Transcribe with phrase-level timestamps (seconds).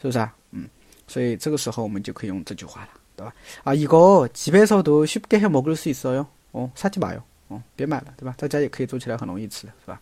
[0.00, 0.32] 是不是啊？
[0.52, 0.68] 嗯，
[1.08, 3.32] 所以这个时候我们就可以用这句话了，对吧？
[3.64, 6.26] 啊，이거집에서도쉽게해먹을수있어 요。
[6.52, 7.22] 哦，사지마 요。
[7.48, 8.34] 哦，别买了，对吧？
[8.38, 10.00] 在家也可以做起来很容易吃的，是吧？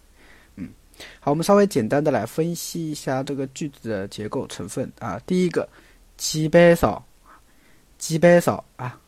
[0.57, 0.69] 嗯，
[1.21, 5.19] 好，我们稍微简单的来分析一下这个句子的结构成分啊。
[5.27, 5.67] 第一个，
[6.19, 7.03] 집에 서，
[7.99, 9.01] 집에서啊。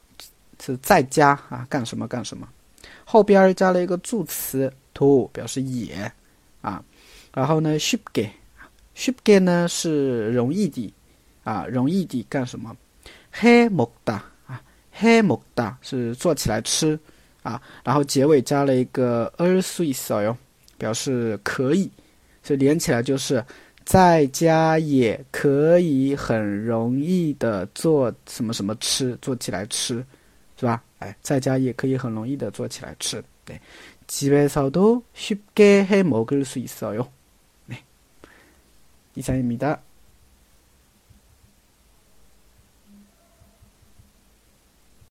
[0.63, 2.47] 是在家啊，干什么干什么，
[3.03, 6.11] 后边加了一个助词 to 表示也
[6.61, 6.83] 啊，
[7.33, 10.93] 然后呢，shipge，shipge 呢是容易的
[11.43, 12.75] 啊，容易的干什么
[13.33, 14.61] ？he mokda 啊
[14.95, 16.99] ，he mokda 是做起来吃
[17.41, 20.37] 啊，然后结尾加了一个 a s u i s 哟，
[20.77, 21.89] 表示可以，
[22.43, 23.43] 所以连起来就是
[23.83, 30.05] 在家也可以很容易的做什么什么吃，做起来吃。
[30.60, 30.82] 是吧？
[30.98, 33.22] 哎，在家也可以很容易的做起来吃。
[33.44, 33.60] 对，
[34.08, 37.08] 집에서도쉽게해먹을수있어 요。
[37.66, 37.84] 네，
[39.14, 39.80] 이상입니다。